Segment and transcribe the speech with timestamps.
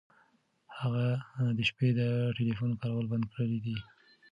[0.79, 1.05] هغه
[1.57, 2.01] د شپې د
[2.37, 3.77] ټیلیفون کارول بند کړي دي.